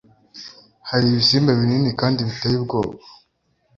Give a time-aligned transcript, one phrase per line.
[0.89, 2.93] hari ibisimba binini kandi biteye ubwoba